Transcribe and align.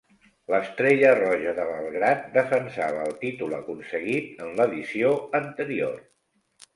L'Estrella 0.51 1.09
Roja 1.17 1.51
de 1.57 1.65
Belgrad 1.71 2.23
defensava 2.37 3.03
el 3.09 3.13
títol 3.25 3.53
aconseguit 3.57 4.41
en 4.47 4.51
l'edició 4.61 5.13
anterior. 5.41 6.01